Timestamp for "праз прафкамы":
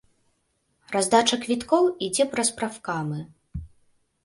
2.33-3.19